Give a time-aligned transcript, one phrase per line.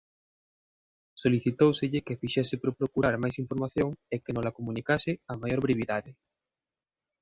[1.23, 6.11] Solicitóuselle que fixese por procurar máis información e que nola comunicase á maior brevidade.